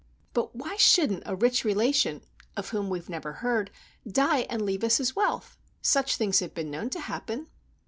[0.33, 2.23] But why shouldn't a rich relation,
[2.57, 3.69] of whom we've never heard,
[4.11, 5.59] die and leave us his wealth?
[5.79, 7.45] Such things have been known to happen."